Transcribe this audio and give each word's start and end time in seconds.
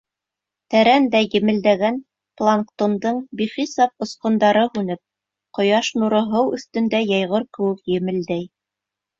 Тәрәндә 0.75 1.19
емелдәгән 1.33 1.99
планктондың 2.41 3.19
бихисап 3.41 4.07
осҡондары 4.07 4.63
һүнеп, 4.79 5.03
ҡояш 5.59 5.93
нуры 6.01 6.23
һыу 6.33 6.59
өҫтөндә 6.59 7.07
йәйғор 7.09 7.49
кеүек 7.59 7.97
емелдәй. 7.99 8.45